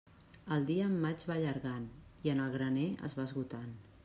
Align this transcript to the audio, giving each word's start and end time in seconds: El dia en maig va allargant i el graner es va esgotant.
El 0.55 0.63
dia 0.69 0.87
en 0.91 0.95
maig 1.03 1.25
va 1.31 1.35
allargant 1.35 1.87
i 2.29 2.35
el 2.37 2.43
graner 2.57 2.91
es 3.11 3.19
va 3.21 3.29
esgotant. 3.31 3.75